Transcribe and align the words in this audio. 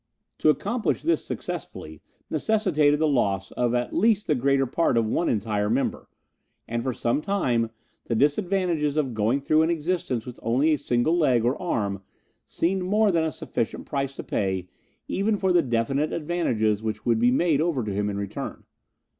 To 0.39 0.49
accomplish 0.49 1.03
this 1.03 1.23
successfully 1.23 2.01
necessitated 2.27 2.97
the 2.99 3.07
loss 3.07 3.51
of 3.51 3.75
at 3.75 3.93
least 3.93 4.25
the 4.25 4.33
greater 4.33 4.65
part 4.65 4.97
of 4.97 5.05
one 5.05 5.29
entire 5.29 5.69
member, 5.69 6.09
and 6.67 6.81
for 6.81 6.91
some 6.91 7.21
time 7.21 7.69
the 8.05 8.15
disadvantages 8.15 8.97
of 8.97 9.13
going 9.13 9.41
through 9.41 9.61
an 9.61 9.69
existence 9.69 10.25
with 10.25 10.39
only 10.41 10.73
a 10.73 10.79
single 10.79 11.15
leg 11.15 11.45
or 11.45 11.55
arm 11.61 12.01
seemed 12.47 12.81
more 12.81 13.11
than 13.11 13.23
a 13.23 13.31
sufficient 13.31 13.85
price 13.85 14.15
to 14.15 14.23
pay 14.23 14.67
even 15.07 15.37
for 15.37 15.53
the 15.53 15.61
definite 15.61 16.11
advantages 16.11 16.81
which 16.81 17.05
would 17.05 17.19
be 17.19 17.29
made 17.29 17.61
over 17.61 17.83
to 17.83 17.93
him 17.93 18.09
in 18.09 18.17
return. 18.17 18.63